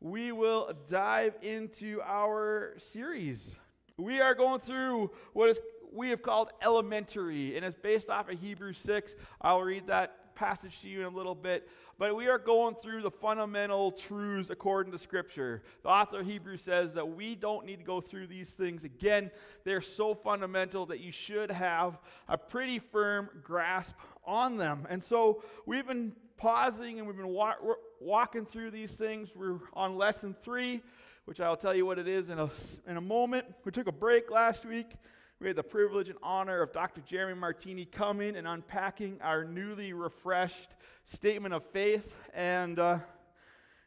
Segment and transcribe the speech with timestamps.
[0.00, 3.58] we will dive into our series.
[3.96, 5.60] We are going through what is
[5.92, 9.14] we have called elementary, and it's based off of Hebrews 6.
[9.40, 11.68] I'll read that passage to you in a little bit.
[11.98, 15.62] But we are going through the fundamental truths according to Scripture.
[15.82, 19.30] The author of Hebrews says that we don't need to go through these things again.
[19.64, 23.94] They're so fundamental that you should have a pretty firm grasp
[24.26, 24.86] on them.
[24.90, 27.54] And so we've been pausing and we've been wa-
[28.00, 29.30] walking through these things.
[29.34, 30.82] We're on lesson three,
[31.24, 32.50] which I'll tell you what it is in a,
[32.86, 33.46] in a moment.
[33.64, 34.92] We took a break last week.
[35.40, 37.02] We had the privilege and honor of Dr.
[37.02, 42.14] Jeremy Martini coming and unpacking our newly refreshed statement of faith.
[42.32, 42.98] And uh,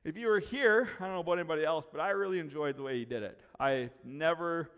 [0.04, 2.84] if you were here, I don't know about anybody else, but I really enjoyed the
[2.84, 3.42] way he did it.
[3.60, 4.70] I've never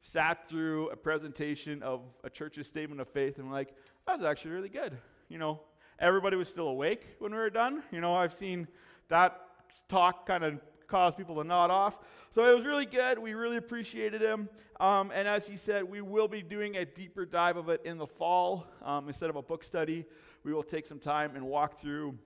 [0.00, 3.74] sat through a presentation of a church's statement of faith and like,
[4.06, 4.96] that was actually really good.
[5.28, 5.60] You know,
[5.98, 7.82] everybody was still awake when we were done.
[7.90, 8.68] You know, I've seen
[9.08, 9.40] that
[9.88, 11.98] talk kind of cause people to nod off.
[12.30, 13.18] So it was really good.
[13.18, 14.48] We really appreciated him.
[14.80, 17.98] Um, and as he said, we will be doing a deeper dive of it in
[17.98, 18.66] the fall.
[18.82, 20.04] Um, instead of a book study,
[20.44, 22.18] we will take some time and walk through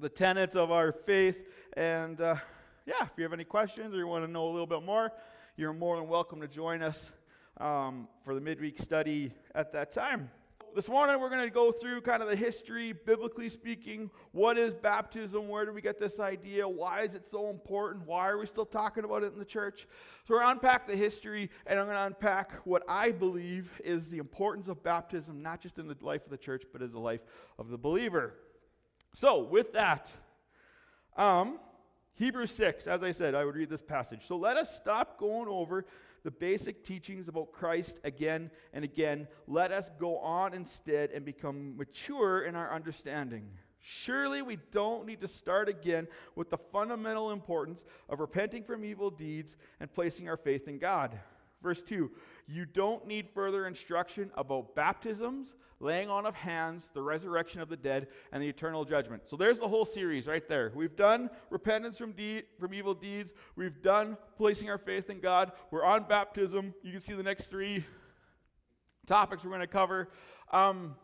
[0.00, 1.46] the tenets of our faith.
[1.76, 2.36] And uh,
[2.86, 5.12] yeah, if you have any questions or you want to know a little bit more,
[5.56, 7.12] you're more than welcome to join us
[7.58, 10.30] um, for the midweek study at that time
[10.74, 14.10] this morning we're going to go through kind of the history, biblically speaking.
[14.32, 15.46] What is baptism?
[15.48, 16.66] Where do we get this idea?
[16.66, 18.06] Why is it so important?
[18.06, 19.86] Why are we still talking about it in the church?
[20.26, 23.70] So we're going to unpack the history, and I'm going to unpack what I believe
[23.84, 26.90] is the importance of baptism, not just in the life of the church, but as
[26.90, 27.20] the life
[27.56, 28.34] of the believer.
[29.14, 30.10] So with that,
[31.16, 31.60] um,
[32.14, 34.26] Hebrews 6, as I said, I would read this passage.
[34.26, 35.84] So let us stop going over
[36.24, 39.28] the basic teachings about Christ again and again.
[39.46, 43.48] Let us go on instead and become mature in our understanding.
[43.80, 49.10] Surely we don't need to start again with the fundamental importance of repenting from evil
[49.10, 51.18] deeds and placing our faith in God.
[51.62, 52.10] Verse 2
[52.46, 57.76] You don't need further instruction about baptisms, laying on of hands, the resurrection of the
[57.76, 59.22] dead, and the eternal judgment.
[59.26, 60.72] So there's the whole series right there.
[60.74, 65.52] We've done repentance from, de- from evil deeds, we've done placing our faith in God,
[65.70, 66.74] we're on baptism.
[66.82, 67.84] You can see the next three
[69.06, 70.08] topics we're going to cover.
[70.52, 70.96] Um,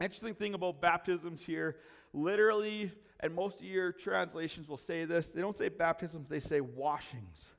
[0.00, 1.76] interesting thing about baptisms here
[2.12, 6.60] literally, and most of your translations will say this they don't say baptisms, they say
[6.60, 7.52] washings.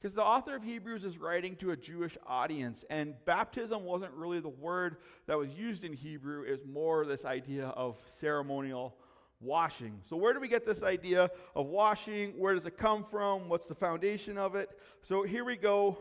[0.00, 4.38] Because the author of Hebrews is writing to a Jewish audience, and baptism wasn't really
[4.38, 8.94] the word that was used in Hebrew, is more this idea of ceremonial
[9.40, 10.00] washing.
[10.08, 12.30] So, where do we get this idea of washing?
[12.38, 13.48] Where does it come from?
[13.48, 14.70] What's the foundation of it?
[15.02, 15.98] So, here we go.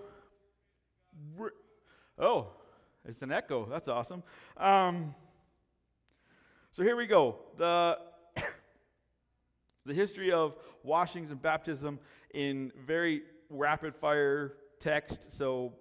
[2.20, 2.48] Oh,
[3.04, 3.66] it's an echo.
[3.66, 4.22] That's awesome.
[4.58, 5.16] Um,
[6.70, 7.38] so, here we go.
[7.58, 7.98] The
[9.88, 12.00] the history of washings and baptism
[12.36, 15.74] in very rapid fire text, so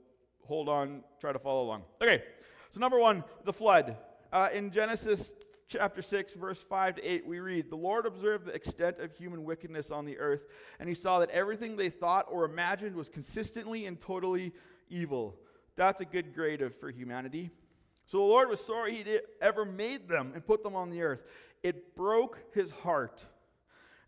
[0.44, 1.82] hold on, try to follow along.
[2.03, 2.22] Okay,
[2.71, 3.97] so number one, the flood.
[4.32, 5.31] Uh, in Genesis
[5.69, 9.44] chapter 6, verse 5 to 8, we read The Lord observed the extent of human
[9.44, 10.43] wickedness on the earth,
[10.78, 14.53] and he saw that everything they thought or imagined was consistently and totally
[14.88, 15.37] evil.
[15.77, 17.50] That's a good grade of, for humanity.
[18.06, 21.22] So the Lord was sorry he ever made them and put them on the earth.
[21.62, 23.25] It broke his heart.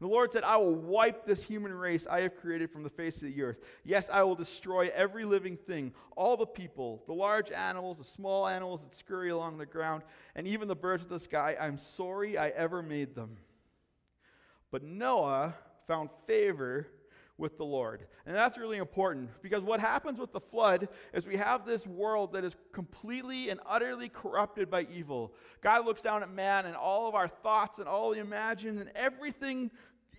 [0.01, 3.17] The Lord said, I will wipe this human race I have created from the face
[3.17, 3.59] of the earth.
[3.85, 8.47] Yes, I will destroy every living thing, all the people, the large animals, the small
[8.47, 10.05] animals that scurry along the ground,
[10.37, 11.57] and even the birds of the sky.
[11.61, 13.39] I'm sorry I ever made them.
[14.71, 15.55] But Noah
[15.89, 16.87] found favor
[17.39, 18.05] with the Lord.
[18.27, 22.33] And that's really important because what happens with the flood is we have this world
[22.33, 25.33] that is completely and utterly corrupted by evil.
[25.61, 28.91] God looks down at man and all of our thoughts and all the imagined and
[28.97, 29.71] everything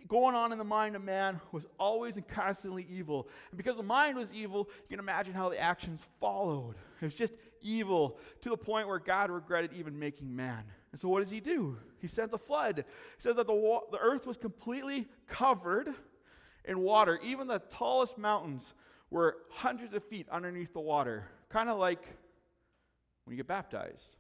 [0.08, 3.28] going on in the mind of man was always and constantly evil.
[3.52, 6.76] And because the mind was evil, you can imagine how the actions followed.
[7.02, 10.64] It was just evil to the point where God regretted even making man.
[10.92, 11.78] And so what does he do?
[12.00, 12.78] He sends a flood.
[12.78, 15.94] He says that the, wa- the earth was completely covered
[16.66, 17.20] in water.
[17.24, 18.74] Even the tallest mountains
[19.10, 21.26] were hundreds of feet underneath the water.
[21.50, 22.04] Kind of like
[23.26, 24.16] when you get baptized,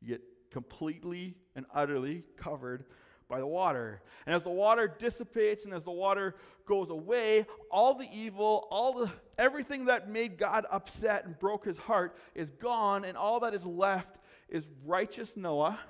[0.00, 2.84] you get completely and utterly covered
[3.32, 4.02] by the water.
[4.26, 6.36] And as the water dissipates and as the water
[6.66, 11.78] goes away, all the evil, all the everything that made God upset and broke his
[11.78, 14.18] heart is gone, and all that is left
[14.50, 15.80] is righteous Noah,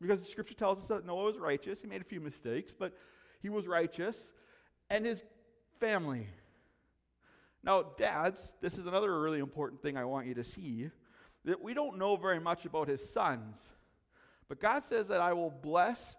[0.00, 1.82] because the scripture tells us that Noah was righteous.
[1.82, 2.96] He made a few mistakes, but
[3.42, 4.32] he was righteous,
[4.88, 5.24] and his
[5.80, 6.28] family.
[7.64, 10.88] Now, dads, this is another really important thing I want you to see
[11.44, 13.56] that we don't know very much about his sons.
[14.48, 16.14] But God says that I will bless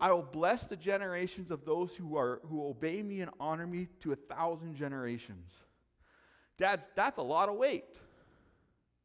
[0.00, 3.88] I will bless the generations of those who are who obey me and honor me
[4.00, 5.52] to a thousand generations.
[6.58, 7.98] Dads, that's a lot of weight.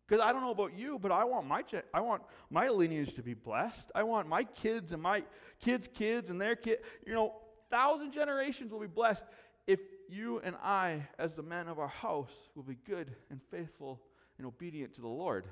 [0.07, 1.63] Because I don't know about you, but I want my
[1.93, 3.91] I want my lineage to be blessed.
[3.95, 5.23] I want my kids and my
[5.59, 6.79] kids' kids and their kid.
[7.05, 7.35] You know,
[7.69, 9.25] thousand generations will be blessed
[9.67, 9.79] if
[10.09, 14.01] you and I, as the men of our house, will be good and faithful
[14.37, 15.45] and obedient to the Lord.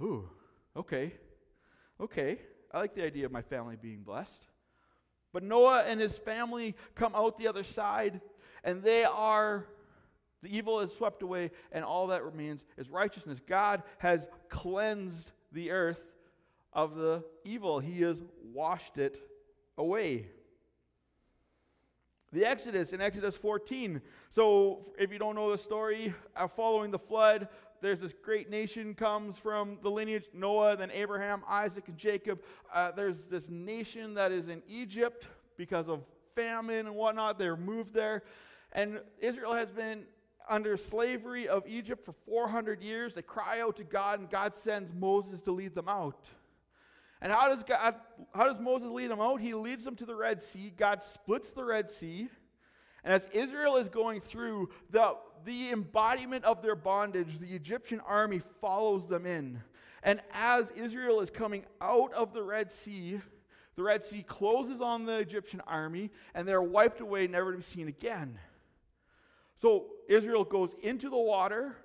[0.00, 0.28] Ooh,
[0.76, 1.12] okay,
[2.00, 2.38] okay.
[2.72, 4.46] I like the idea of my family being blessed.
[5.32, 8.20] But Noah and his family come out the other side,
[8.64, 9.66] and they are,
[10.42, 13.40] the evil is swept away, and all that remains is righteousness.
[13.46, 16.00] God has cleansed the earth
[16.72, 18.22] of the evil, He has
[18.52, 19.20] washed it
[19.76, 20.28] away.
[22.32, 24.00] The Exodus in Exodus 14.
[24.28, 27.48] So, if you don't know the story, uh, following the flood,
[27.80, 32.42] there's this great nation comes from the lineage Noah, then Abraham, Isaac, and Jacob.
[32.72, 36.02] Uh, there's this nation that is in Egypt because of
[36.34, 37.38] famine and whatnot.
[37.38, 38.22] They're moved there.
[38.72, 40.04] And Israel has been
[40.48, 43.14] under slavery of Egypt for 400 years.
[43.14, 46.28] They cry out to God, and God sends Moses to lead them out.
[47.22, 47.96] And how does God
[48.34, 49.40] how does Moses lead them out?
[49.40, 50.72] He leads them to the Red Sea.
[50.74, 52.28] God splits the Red Sea.
[53.04, 58.40] And as Israel is going through, the, the embodiment of their bondage, the Egyptian army
[58.60, 59.62] follows them in.
[60.02, 63.20] And as Israel is coming out of the Red Sea,
[63.76, 67.62] the Red Sea closes on the Egyptian army, and they're wiped away, never to be
[67.62, 68.38] seen again.
[69.54, 71.76] So Israel goes into the water,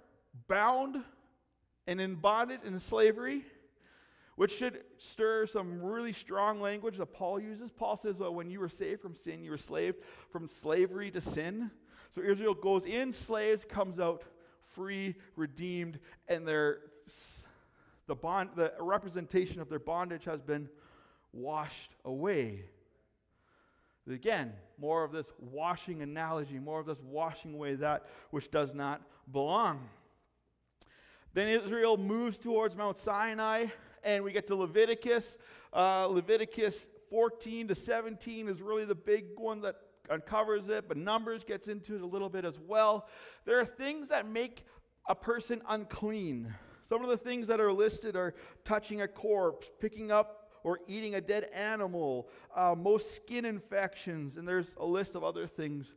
[0.47, 1.03] bound
[1.87, 3.43] and in bondage in slavery,
[4.35, 7.71] which should stir some really strong language that Paul uses.
[7.71, 9.97] Paul says that when you were saved from sin, you were slaved
[10.29, 11.71] from slavery to sin.
[12.09, 14.23] So Israel goes in slaves, comes out
[14.73, 16.79] free, redeemed, and their
[18.07, 20.69] the bond the representation of their bondage has been
[21.31, 22.65] washed away.
[24.07, 29.01] Again, more of this washing analogy, more of this washing away that which does not
[29.31, 29.89] belong.
[31.33, 33.67] Then Israel moves towards Mount Sinai
[34.05, 35.37] and we get to Leviticus.
[35.73, 39.75] Uh, Leviticus 14 to 17 is really the big one that
[40.09, 43.09] uncovers it, but Numbers gets into it a little bit as well.
[43.45, 44.63] There are things that make
[45.09, 46.53] a person unclean.
[46.87, 51.15] Some of the things that are listed are touching a corpse, picking up or eating
[51.15, 55.95] a dead animal, uh, most skin infections, and there's a list of other things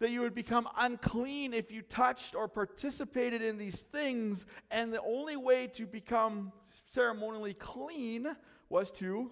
[0.00, 5.02] that you would become unclean if you touched or participated in these things, and the
[5.02, 6.52] only way to become
[6.88, 8.26] ceremonially clean
[8.68, 9.30] was to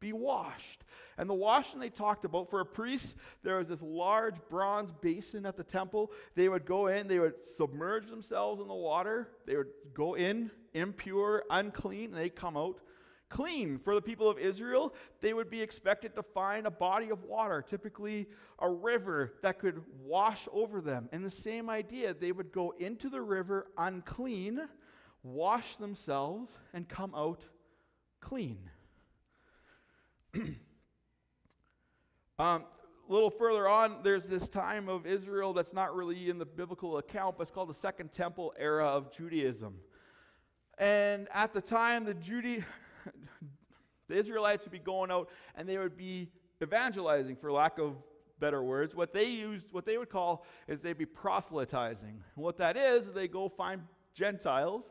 [0.00, 0.84] be washed.
[1.16, 5.46] And the washing they talked about for a priest, there was this large bronze basin
[5.46, 6.10] at the temple.
[6.34, 10.50] They would go in, they would submerge themselves in the water, they would go in
[10.74, 12.80] impure, unclean, and they'd come out
[13.28, 13.78] clean.
[13.78, 17.62] For the people of Israel, they would be expected to find a body of water,
[17.62, 18.26] typically
[18.58, 21.08] a river that could wash over them.
[21.12, 24.60] And the same idea, they would go into the river unclean,
[25.22, 27.46] wash themselves, and come out
[28.20, 28.58] clean.
[30.38, 30.54] um,
[32.38, 32.62] a
[33.08, 37.36] little further on, there's this time of Israel that's not really in the biblical account,
[37.36, 39.74] but it's called the Second Temple era of Judaism.
[40.78, 42.64] And at the time, the Judy,
[44.08, 46.30] the Israelites would be going out and they would be
[46.62, 47.96] evangelizing, for lack of
[48.38, 48.94] better words.
[48.94, 52.22] What they used, what they would call, is they'd be proselytizing.
[52.34, 53.82] What that is, they go find
[54.14, 54.90] Gentiles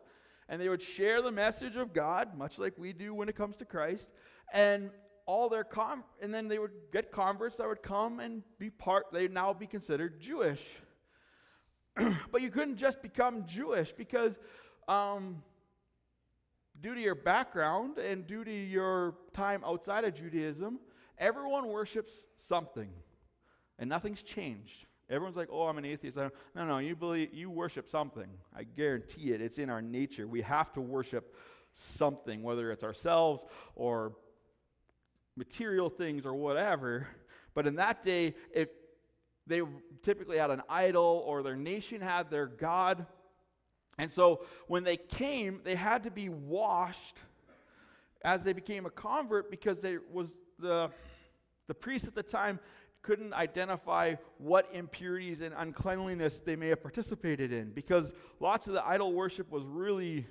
[0.50, 3.56] and they would share the message of God, much like we do when it comes
[3.58, 4.10] to Christ.
[4.54, 4.92] And
[5.26, 9.06] all their com- and then they would get converts that would come and be part.
[9.12, 10.62] They'd now be considered Jewish.
[12.32, 14.40] but you couldn't just become Jewish because
[14.88, 15.42] um,
[16.80, 20.80] due to your background and due to your time outside of Judaism,
[21.18, 22.90] everyone worships something,
[23.80, 24.86] and nothing's changed.
[25.12, 28.30] Everyone's like, "Oh, I'm an atheist." no, no, you believe you worship something.
[28.56, 29.42] I guarantee it.
[29.42, 30.26] It's in our nature.
[30.26, 31.36] We have to worship
[31.74, 34.14] something, whether it's ourselves or
[35.36, 37.08] material things or whatever.
[37.54, 38.70] But in that day, if
[39.48, 39.62] they
[40.02, 43.06] typically had an idol or their nation had their god,
[43.98, 47.18] and so when they came, they had to be washed
[48.24, 50.90] as they became a convert because they was the
[51.68, 52.60] the priest at the time
[53.02, 58.86] couldn't identify what impurities and uncleanliness they may have participated in because lots of the
[58.86, 60.26] idol worship was really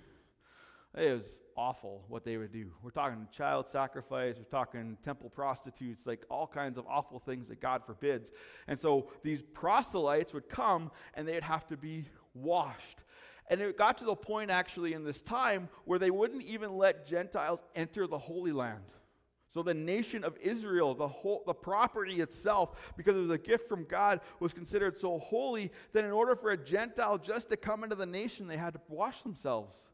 [0.96, 2.72] it was awful what they would do.
[2.82, 7.60] We're talking child sacrifice, we're talking temple prostitutes, like all kinds of awful things that
[7.60, 8.32] God forbids.
[8.66, 13.04] And so these proselytes would come and they'd have to be washed.
[13.48, 17.06] And it got to the point actually in this time where they wouldn't even let
[17.06, 18.84] Gentiles enter the Holy Land.
[19.50, 23.68] So the nation of Israel, the whole the property itself, because it was a gift
[23.68, 27.82] from God, was considered so holy that in order for a Gentile just to come
[27.82, 29.86] into the nation, they had to wash themselves.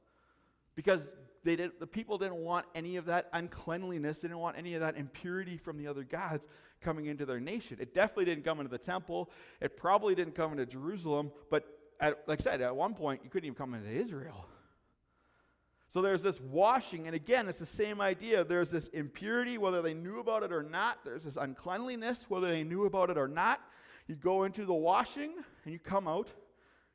[0.74, 1.10] Because
[1.42, 4.82] they did, the people didn't want any of that uncleanliness, they didn't want any of
[4.82, 6.46] that impurity from the other gods
[6.82, 7.78] coming into their nation.
[7.80, 9.30] It definitely didn't come into the temple.
[9.62, 11.64] It probably didn't come into Jerusalem, but
[11.98, 14.46] at, like I said, at one point you couldn't even come into Israel.
[15.88, 18.42] So there's this washing, and again, it's the same idea.
[18.42, 21.04] There's this impurity, whether they knew about it or not.
[21.04, 23.60] There's this uncleanliness, whether they knew about it or not.
[24.08, 25.32] You go into the washing,
[25.64, 26.32] and you come out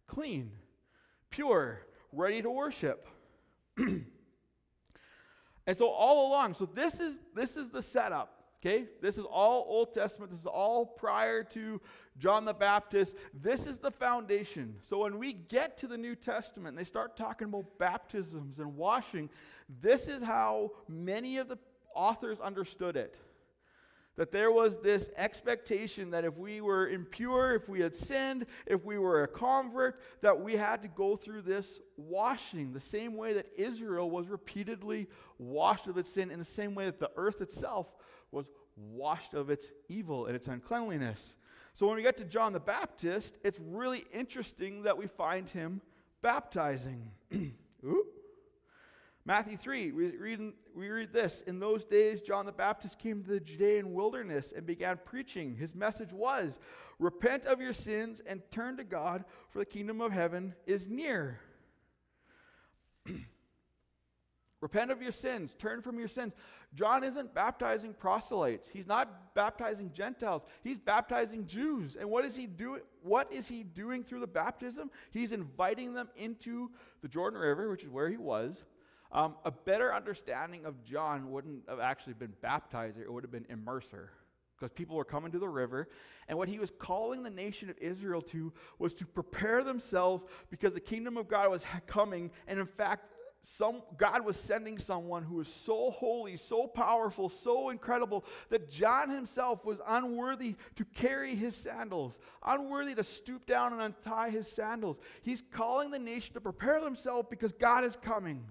[0.08, 0.52] clean,
[1.30, 1.80] pure,
[2.12, 3.08] ready to worship.
[3.78, 4.06] and
[5.74, 8.41] so all along, so this is this is the setup.
[8.64, 10.30] Okay, this is all Old Testament.
[10.30, 11.82] This is all prior to
[12.20, 13.16] John the Baptist.
[13.34, 14.76] This is the foundation.
[14.84, 18.78] So when we get to the New Testament and they start talking about baptisms and
[18.78, 19.32] washing,
[19.82, 21.58] this is how many of the
[21.96, 23.18] authors understood it.
[24.16, 28.86] That there was this expectation that if we were impure, if we had sinned, if
[28.86, 33.34] we were a convert, that we had to go through this washing, the same way
[33.34, 35.08] that Israel was repeatedly
[35.40, 37.88] washed of its sin, in the same way that the earth itself
[38.32, 41.36] was washed of its evil and its uncleanliness.
[41.74, 45.82] So when we get to John the Baptist, it's really interesting that we find him
[46.22, 47.12] baptizing.
[49.24, 51.42] Matthew 3, we read, we read this.
[51.46, 55.56] In those days, John the Baptist came to the Judean wilderness and began preaching.
[55.56, 56.60] His message was
[56.98, 61.40] Repent of your sins and turn to God, for the kingdom of heaven is near.
[64.62, 66.36] Repent of your sins, turn from your sins.
[66.76, 68.70] John isn't baptizing proselytes.
[68.70, 70.44] He's not baptizing Gentiles.
[70.64, 71.98] He's baptizing Jews.
[72.00, 72.82] And what is he doing?
[73.02, 74.92] What is he doing through the baptism?
[75.10, 76.70] He's inviting them into
[77.02, 78.64] the Jordan River, which is where he was.
[79.12, 83.46] Um, a better understanding of John wouldn't have actually been baptizer, it would have been
[83.46, 84.10] immerser.
[84.58, 85.90] Because people were coming to the river.
[86.28, 90.76] And what he was calling the nation of Israel to was to prepare themselves because
[90.76, 92.30] the kingdom of God was coming.
[92.48, 93.06] And in fact,
[93.44, 99.10] some, God was sending someone who was so holy, so powerful, so incredible that John
[99.10, 105.00] himself was unworthy to carry his sandals, unworthy to stoop down and untie his sandals.
[105.24, 108.44] He's calling the nation to prepare themselves because God is coming.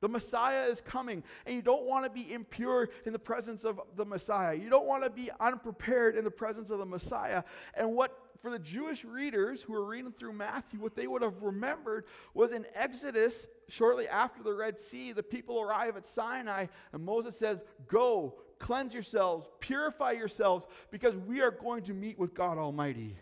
[0.00, 3.80] The Messiah is coming, and you don't want to be impure in the presence of
[3.96, 4.54] the Messiah.
[4.54, 7.42] You don't want to be unprepared in the presence of the Messiah.
[7.74, 11.42] And what for the Jewish readers who were reading through Matthew, what they would have
[11.42, 17.04] remembered was in Exodus, shortly after the Red Sea, the people arrive at Sinai, and
[17.04, 22.58] Moses says, Go, cleanse yourselves, purify yourselves, because we are going to meet with God
[22.58, 23.16] Almighty.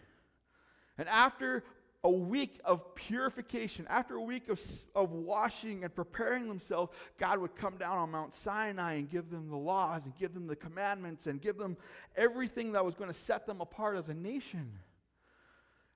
[0.98, 1.64] And after
[2.04, 4.60] a week of purification, after a week of,
[4.94, 9.48] of washing and preparing themselves, God would come down on Mount Sinai and give them
[9.48, 11.78] the laws and give them the commandments and give them
[12.14, 14.70] everything that was going to set them apart as a nation.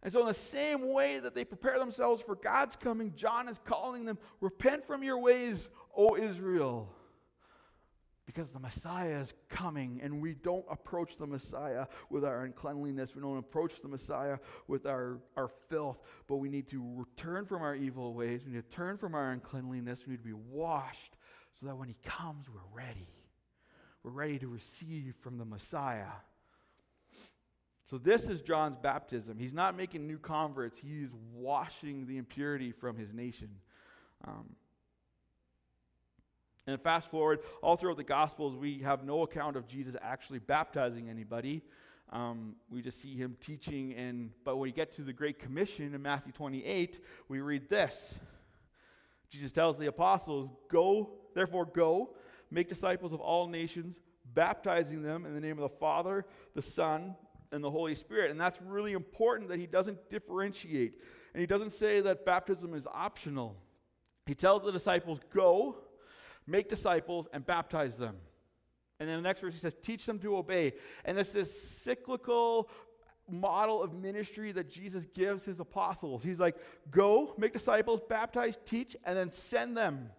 [0.02, 3.58] And so, in the same way that they prepare themselves for God's coming, John is
[3.64, 6.88] calling them, Repent from your ways, O Israel.
[8.28, 13.16] Because the Messiah is coming, and we don't approach the Messiah with our uncleanliness.
[13.16, 17.62] We don't approach the Messiah with our, our filth, but we need to return from
[17.62, 18.42] our evil ways.
[18.44, 20.06] We need to turn from our uncleanliness.
[20.06, 21.16] We need to be washed
[21.54, 23.08] so that when He comes, we're ready.
[24.02, 26.12] We're ready to receive from the Messiah.
[27.87, 29.38] So, this is John's baptism.
[29.38, 33.49] He's not making new converts, he's washing the impurity from his nation.
[34.26, 34.50] Um,
[36.68, 41.08] and fast forward, all throughout the Gospels, we have no account of Jesus actually baptizing
[41.08, 41.62] anybody.
[42.10, 45.94] Um, we just see him teaching, and but when we get to the Great Commission
[45.94, 48.12] in Matthew 28, we read this.
[49.30, 52.14] Jesus tells the apostles, Go, therefore, go,
[52.50, 54.00] make disciples of all nations,
[54.34, 57.14] baptizing them in the name of the Father, the Son,
[57.50, 58.30] and the Holy Spirit.
[58.30, 61.00] And that's really important that he doesn't differentiate.
[61.32, 63.56] And he doesn't say that baptism is optional.
[64.26, 65.76] He tells the disciples, Go,
[66.48, 68.16] make disciples, and baptize them.
[69.00, 70.72] And then the next verse he says, Teach them to obey.
[71.04, 72.68] And this is cyclical
[73.30, 76.22] model of ministry that Jesus gives his apostles.
[76.22, 76.56] He's like,
[76.90, 80.10] Go, make disciples, baptize, teach, and then send them.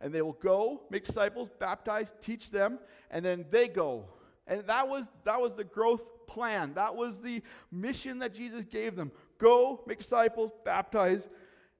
[0.00, 2.78] And they will go, make disciples, baptize, teach them,
[3.10, 4.04] and then they go.
[4.46, 6.74] And that was, that was the growth plan.
[6.74, 9.10] That was the mission that Jesus gave them.
[9.38, 11.28] Go, make disciples, baptize,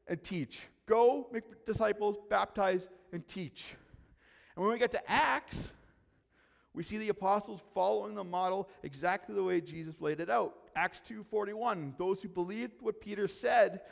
[0.07, 0.63] and teach.
[0.87, 3.75] Go, make disciples, baptize, and teach.
[4.57, 5.57] And when we get to Acts,
[6.75, 10.55] we see the apostles following the model exactly the way Jesus laid it out.
[10.75, 13.83] Acts 2:41, those who believed what Peter said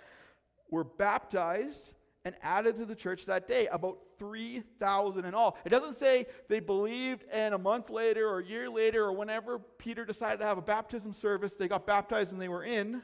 [0.71, 1.93] were baptized,
[2.25, 5.59] and added to the church that day, about 3,000 in all.
[5.65, 9.59] It doesn't say they believed and a month later or a year later or whenever
[9.59, 13.03] Peter decided to have a baptism service, they got baptized and they were in.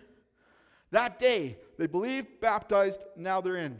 [0.90, 3.78] That day, they believed, baptized, now they're in.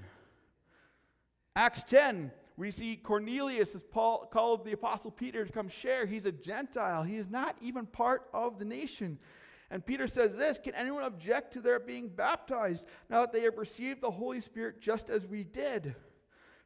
[1.56, 2.30] Acts 10,
[2.61, 6.05] we see Cornelius as Paul called the apostle Peter to come share.
[6.05, 7.02] He's a Gentile.
[7.02, 9.19] He is not even part of the nation.
[9.71, 13.57] And Peter says this Can anyone object to their being baptized now that they have
[13.57, 15.95] received the Holy Spirit just as we did?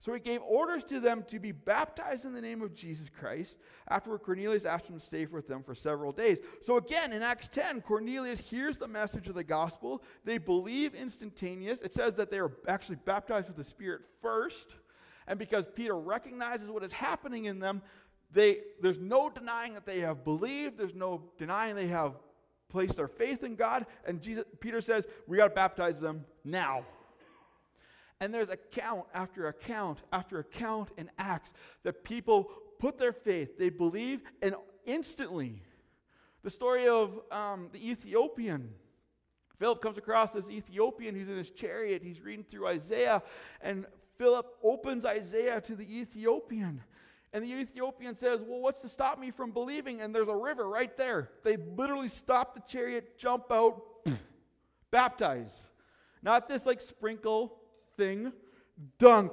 [0.00, 3.58] So he gave orders to them to be baptized in the name of Jesus Christ.
[3.88, 6.38] Afterward, Cornelius asked them to stay with them for several days.
[6.60, 10.02] So again, in Acts 10, Cornelius hears the message of the gospel.
[10.24, 11.82] They believe instantaneous.
[11.82, 14.74] It says that they are actually baptized with the Spirit first.
[15.26, 17.82] And because Peter recognizes what is happening in them,
[18.32, 20.76] they, there's no denying that they have believed.
[20.76, 22.14] There's no denying they have
[22.68, 23.86] placed their faith in God.
[24.06, 26.84] And Jesus, Peter says, we got to baptize them now.
[28.20, 31.52] And there's account after account after account in Acts
[31.82, 34.54] that people put their faith, they believe, and
[34.86, 35.62] instantly.
[36.42, 38.70] The story of um, the Ethiopian.
[39.58, 42.02] Philip comes across this Ethiopian who's in his chariot.
[42.02, 43.22] He's reading through Isaiah,
[43.60, 43.86] and
[44.18, 46.82] Philip opens Isaiah to the Ethiopian.
[47.32, 50.00] And the Ethiopian says, Well, what's to stop me from believing?
[50.00, 51.30] And there's a river right there.
[51.42, 53.82] They literally stop the chariot, jump out,
[54.90, 55.52] baptize.
[56.22, 57.56] Not this like sprinkle
[57.96, 58.32] thing,
[58.98, 59.32] dunk,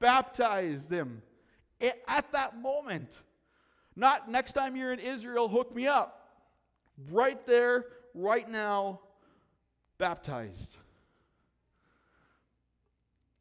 [0.00, 1.22] baptize them
[1.80, 3.18] it, at that moment.
[3.96, 6.30] Not next time you're in Israel, hook me up.
[7.10, 9.00] Right there, right now,
[9.98, 10.76] baptized.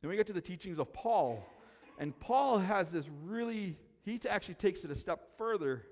[0.01, 1.43] Then we get to the teachings of Paul.
[1.97, 5.83] And Paul has this really, he actually takes it a step further.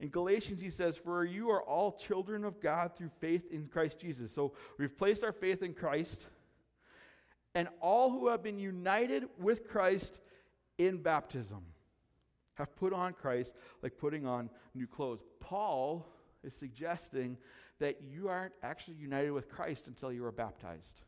[0.00, 3.98] In Galatians, he says, For you are all children of God through faith in Christ
[4.00, 4.32] Jesus.
[4.32, 6.26] So we've placed our faith in Christ,
[7.54, 10.18] and all who have been united with Christ
[10.78, 11.62] in baptism
[12.54, 15.22] have put on Christ like putting on new clothes.
[15.40, 16.06] Paul
[16.42, 17.36] is suggesting
[17.78, 21.00] that you aren't actually united with Christ until you are baptized.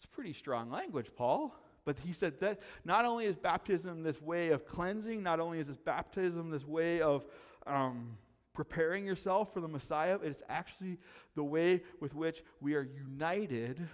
[0.00, 1.54] It's pretty strong language, Paul.
[1.84, 5.68] But he said that not only is baptism this way of cleansing, not only is
[5.68, 7.26] this baptism this way of
[7.66, 8.16] um,
[8.54, 10.96] preparing yourself for the Messiah, it's actually
[11.34, 13.86] the way with which we are united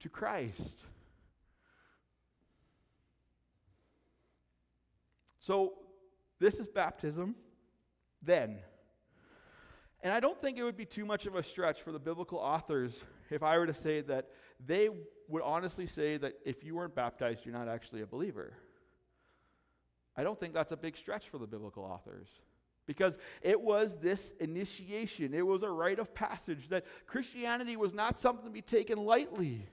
[0.00, 0.86] to Christ.
[5.38, 5.74] So,
[6.40, 7.36] this is baptism
[8.22, 8.58] then.
[10.02, 12.38] And I don't think it would be too much of a stretch for the biblical
[12.38, 14.28] authors if I were to say that
[14.64, 14.88] they
[15.28, 18.52] would honestly say that if you weren't baptized, you're not actually a believer.
[20.16, 22.28] I don't think that's a big stretch for the biblical authors.
[22.84, 28.18] Because it was this initiation, it was a rite of passage, that Christianity was not
[28.18, 29.68] something to be taken lightly.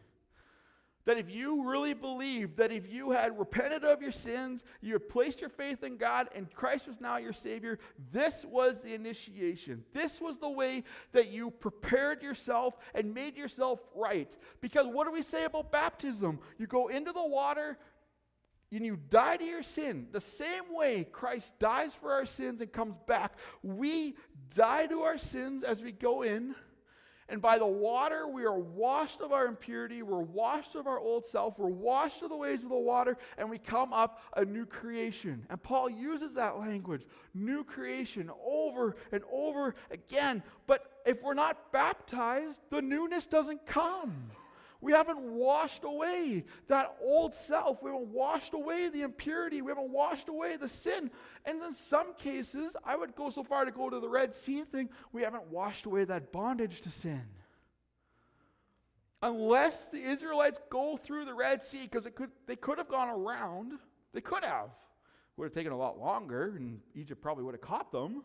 [1.09, 5.09] That if you really believed that if you had repented of your sins, you had
[5.09, 7.79] placed your faith in God, and Christ was now your Savior,
[8.11, 9.83] this was the initiation.
[9.91, 14.31] This was the way that you prepared yourself and made yourself right.
[14.61, 16.37] Because what do we say about baptism?
[16.59, 17.79] You go into the water,
[18.71, 20.09] and you die to your sin.
[20.11, 24.15] The same way Christ dies for our sins and comes back, we
[24.55, 26.53] die to our sins as we go in
[27.29, 30.01] and by the water, we are washed of our impurity.
[30.01, 31.59] We're washed of our old self.
[31.59, 35.45] We're washed of the ways of the water, and we come up a new creation.
[35.49, 40.41] And Paul uses that language, new creation, over and over again.
[40.65, 44.31] But if we're not baptized, the newness doesn't come.
[44.81, 47.83] We haven't washed away that old self.
[47.83, 49.61] We haven't washed away the impurity.
[49.61, 51.11] We haven't washed away the sin.
[51.45, 54.63] And in some cases, I would go so far to go to the Red Sea
[54.63, 57.23] thing, we haven't washed away that bondage to sin.
[59.21, 63.73] Unless the Israelites go through the Red Sea, because could, they could have gone around,
[64.13, 64.67] they could have.
[64.67, 68.23] It would have taken a lot longer, and Egypt probably would have caught them.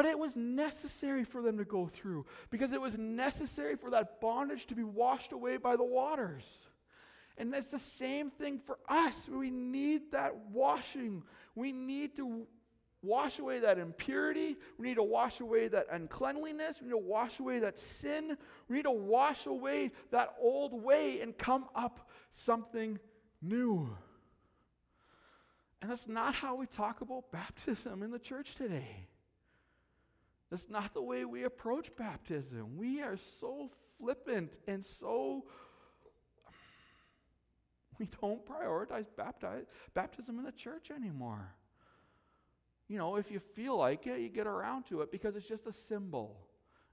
[0.00, 4.18] But it was necessary for them to go through because it was necessary for that
[4.18, 6.48] bondage to be washed away by the waters.
[7.36, 9.28] And that's the same thing for us.
[9.28, 11.22] We need that washing.
[11.54, 12.46] We need to
[13.02, 14.56] wash away that impurity.
[14.78, 16.80] We need to wash away that uncleanliness.
[16.80, 18.38] We need to wash away that sin.
[18.70, 22.98] We need to wash away that old way and come up something
[23.42, 23.94] new.
[25.82, 29.09] And that's not how we talk about baptism in the church today.
[30.50, 32.76] That's not the way we approach baptism.
[32.76, 35.44] We are so flippant and so.
[37.98, 41.54] We don't prioritize baptize, baptism in the church anymore.
[42.88, 45.66] You know, if you feel like it, you get around to it because it's just
[45.66, 46.36] a symbol.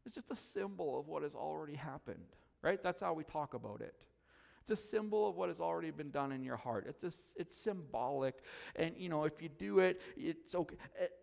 [0.05, 2.25] It's just a symbol of what has already happened,
[2.61, 2.83] right?
[2.83, 3.95] That's how we talk about it.
[4.61, 6.85] It's a symbol of what has already been done in your heart.
[6.89, 8.35] It's, a, it's symbolic.
[8.75, 10.75] And, you know, if you do it, it's okay.
[10.99, 11.13] It,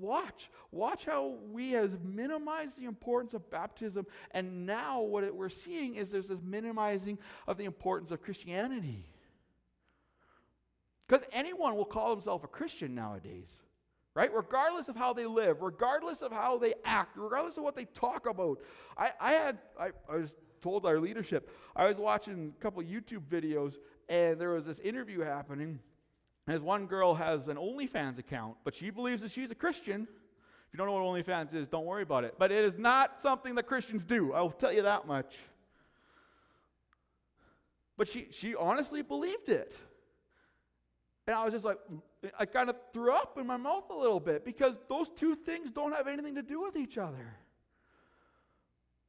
[0.00, 5.48] watch, watch how we have minimized the importance of baptism, and now what it, we're
[5.48, 9.06] seeing is there's this minimizing of the importance of Christianity.
[11.06, 13.48] Because anyone will call himself a Christian nowadays,
[14.14, 14.32] right?
[14.34, 18.26] Regardless of how they live, regardless of how they act, regardless of what they talk
[18.26, 18.60] about.
[18.96, 23.22] I, I had, I, I was told our leadership, I was watching a couple YouTube
[23.30, 23.76] videos,
[24.08, 25.78] and there was this interview happening
[26.48, 30.02] as one girl has an OnlyFans account, but she believes that she's a Christian.
[30.02, 32.34] If you don't know what OnlyFans is, don't worry about it.
[32.38, 34.32] But it is not something that Christians do.
[34.32, 35.36] I will tell you that much.
[37.96, 39.76] But she, she honestly believed it.
[41.26, 41.78] And I was just like,
[42.38, 45.70] I kind of threw up in my mouth a little bit because those two things
[45.70, 47.34] don't have anything to do with each other.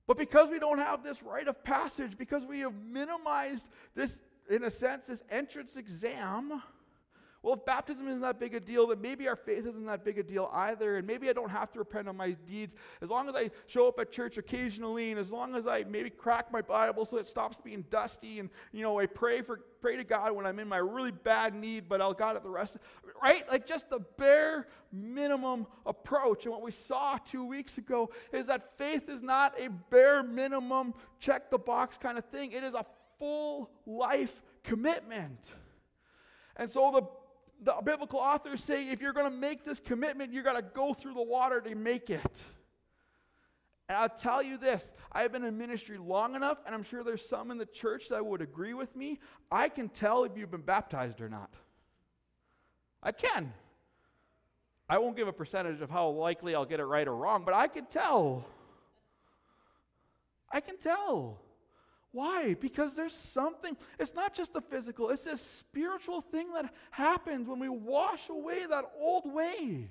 [0.06, 4.64] But because we don't have this rite of passage, because we have minimized this, in
[4.64, 6.62] a sense, this entrance exam,
[7.42, 10.20] well, if baptism isn't that big a deal, then maybe our faith isn't that big
[10.20, 10.98] a deal either.
[10.98, 12.76] And maybe I don't have to repent on my deeds.
[13.02, 16.10] As long as I show up at church occasionally, and as long as I maybe
[16.10, 19.96] crack my Bible so it stops being dusty, and you know, I pray for pray
[19.96, 22.76] to God when I'm in my really bad need, but I'll God at the rest.
[23.24, 23.50] Right?
[23.50, 26.44] Like just the bare minimum approach.
[26.44, 30.94] And what we saw two weeks ago is that faith is not a bare minimum,
[31.20, 32.52] check the box kind of thing.
[32.52, 32.86] It is a
[33.18, 35.54] full life commitment.
[36.58, 37.04] And so the
[37.62, 40.94] the biblical authors say if you're going to make this commitment, you're going to go
[40.94, 42.42] through the water to make it.
[43.88, 47.04] And I'll tell you this I have been in ministry long enough, and I'm sure
[47.04, 49.20] there's some in the church that would agree with me.
[49.52, 51.54] I can tell if you've been baptized or not.
[53.02, 53.52] I can.
[54.88, 57.54] I won't give a percentage of how likely I'll get it right or wrong, but
[57.54, 58.46] I can tell.
[60.52, 61.40] I can tell.
[62.12, 62.56] Why?
[62.56, 67.60] Because there's something, it's not just the physical, it's a spiritual thing that happens when
[67.60, 69.90] we wash away that old way.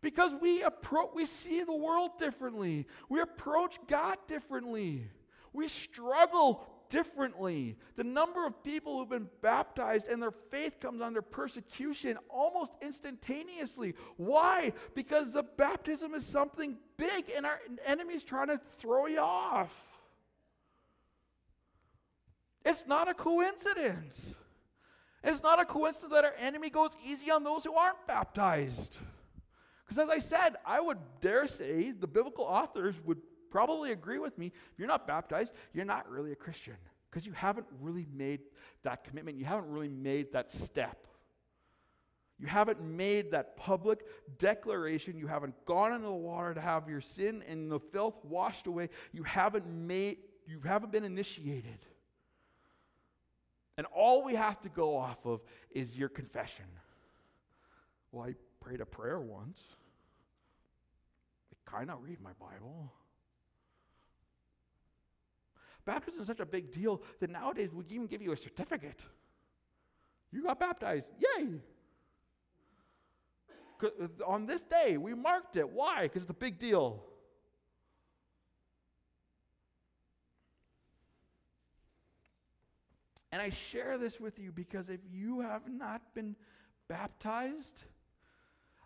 [0.00, 2.86] Because we approach we see the world differently.
[3.08, 5.10] We approach God differently.
[5.52, 7.76] We struggle differently.
[7.96, 13.94] The number of people who've been baptized and their faith comes under persecution almost instantaneously.
[14.16, 14.72] Why?
[14.94, 19.87] Because the baptism is something big and our enemy's trying to throw you off.
[22.64, 24.34] It's not a coincidence.
[25.24, 28.98] It's not a coincidence that our enemy goes easy on those who aren't baptized.
[29.86, 33.18] Because as I said, I would dare say the biblical authors would
[33.50, 34.46] probably agree with me.
[34.46, 36.76] If you're not baptized, you're not really a Christian
[37.10, 38.40] because you haven't really made
[38.82, 39.38] that commitment.
[39.38, 41.06] You haven't really made that step.
[42.38, 44.00] You haven't made that public
[44.38, 45.18] declaration.
[45.18, 48.90] You haven't gone into the water to have your sin and the filth washed away.
[49.12, 51.78] You haven't made you haven't been initiated.
[53.78, 56.64] And all we have to go off of is your confession.
[58.10, 59.62] Well, I prayed a prayer once.
[61.52, 62.92] I kind of read my Bible.
[65.84, 69.06] Baptism is such a big deal that nowadays we even give you a certificate.
[70.32, 71.06] You got baptized.
[71.38, 71.60] Yay!
[74.26, 75.68] On this day, we marked it.
[75.68, 76.02] Why?
[76.02, 77.04] Because it's a big deal.
[83.30, 86.34] And I share this with you because if you have not been
[86.88, 87.84] baptized,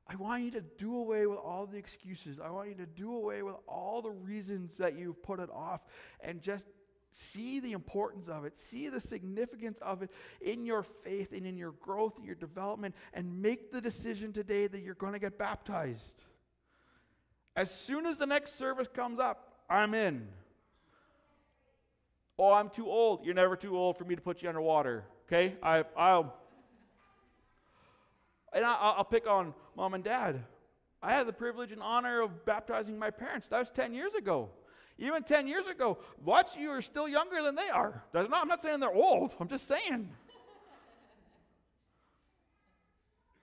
[0.08, 2.40] I want you to do away with all the excuses.
[2.40, 5.82] I want you to do away with all the reasons that you've put it off
[6.20, 6.66] and just
[7.12, 11.56] see the importance of it, see the significance of it in your faith and in
[11.56, 15.38] your growth and your development, and make the decision today that you're going to get
[15.38, 16.22] baptized.
[17.54, 20.26] As soon as the next service comes up, I'm in.
[22.38, 23.24] Oh, I'm too old.
[23.24, 25.04] You're never too old for me to put you underwater.
[25.26, 25.56] Okay?
[25.62, 26.34] I, I'll.
[28.52, 30.42] And I, will pick on mom and dad.
[31.02, 33.48] I had the privilege and honor of baptizing my parents.
[33.48, 34.50] That was 10 years ago.
[34.98, 38.04] Even 10 years ago, watch you are still younger than they are.
[38.14, 40.08] Not, I'm not saying they're old, I'm just saying.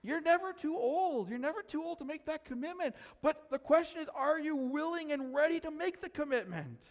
[0.02, 1.28] You're never too old.
[1.28, 2.94] You're never too old to make that commitment.
[3.20, 6.82] But the question is are you willing and ready to make the commitment?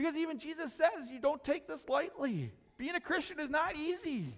[0.00, 2.50] Because even Jesus says you don't take this lightly.
[2.78, 4.34] Being a Christian is not easy.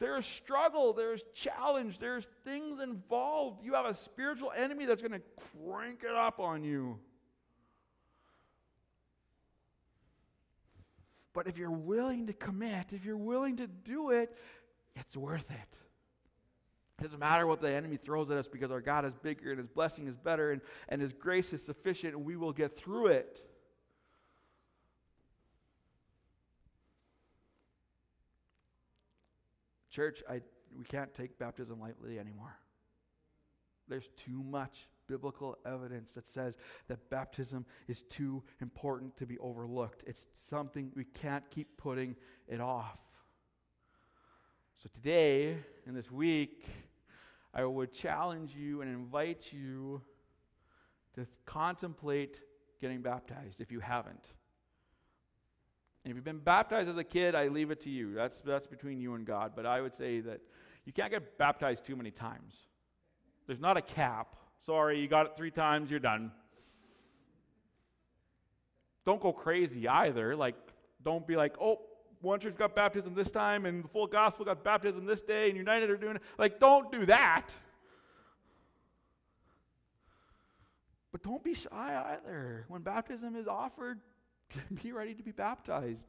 [0.00, 3.64] There is struggle, there's challenge, there's things involved.
[3.64, 5.22] You have a spiritual enemy that's going to
[5.64, 6.98] crank it up on you.
[11.32, 14.36] But if you're willing to commit, if you're willing to do it,
[14.94, 15.78] it's worth it.
[16.98, 19.58] It doesn't matter what the enemy throws at us because our God is bigger and
[19.58, 20.60] his blessing is better and,
[20.90, 23.42] and his grace is sufficient and we will get through it.
[29.96, 30.42] Church, I,
[30.76, 32.54] we can't take baptism lightly anymore.
[33.88, 40.04] There's too much biblical evidence that says that baptism is too important to be overlooked.
[40.06, 42.14] It's something we can't keep putting
[42.46, 42.98] it off.
[44.76, 45.56] So today,
[45.86, 46.66] in this week,
[47.54, 50.02] I would challenge you and invite you
[51.14, 52.42] to contemplate
[52.82, 54.28] getting baptized if you haven't.
[56.06, 58.14] And if you've been baptized as a kid, I leave it to you.
[58.14, 59.54] That's, that's between you and God.
[59.56, 60.40] But I would say that
[60.84, 62.68] you can't get baptized too many times.
[63.48, 64.36] There's not a cap.
[64.64, 66.30] Sorry, you got it three times, you're done.
[69.04, 70.36] Don't go crazy either.
[70.36, 70.54] Like,
[71.02, 71.80] don't be like, oh,
[72.20, 75.56] one church got baptism this time and the full gospel got baptism this day and
[75.56, 76.22] United are doing it.
[76.38, 77.52] Like, don't do that.
[81.10, 82.64] But don't be shy either.
[82.68, 83.98] When baptism is offered,
[84.82, 86.06] be ready to be baptized.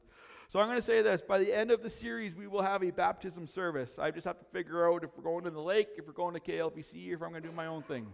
[0.48, 2.82] So I'm going to say this by the end of the series, we will have
[2.82, 3.98] a baptism service.
[3.98, 6.34] I just have to figure out if we're going to the lake, if we're going
[6.34, 8.06] to KLBC, or if I'm going to do my own thing.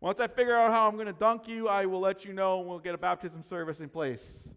[0.00, 2.60] Once I figure out how I'm going to dunk you, I will let you know
[2.60, 4.48] and we'll get a baptism service in place.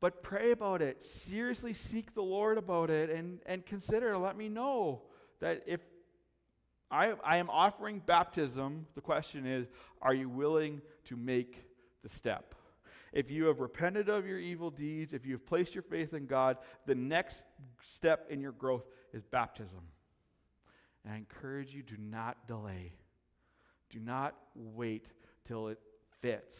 [0.00, 1.02] But pray about it.
[1.02, 5.02] Seriously seek the Lord about it and, and consider, let me know
[5.40, 5.80] that if
[6.90, 9.68] I, I am offering baptism, the question is,
[10.02, 11.64] are you willing to make
[12.02, 12.54] the step?
[13.12, 16.26] If you have repented of your evil deeds, if you have placed your faith in
[16.26, 17.42] God, the next
[17.82, 19.80] step in your growth is baptism.
[21.04, 22.92] And I encourage you do not delay.
[23.90, 25.08] Do not wait
[25.44, 25.78] till it
[26.20, 26.58] fits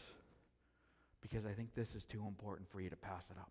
[1.22, 3.50] because I think this is too important for you to pass it up.